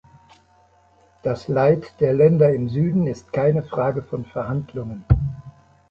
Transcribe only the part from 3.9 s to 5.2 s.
von Verhandlungen.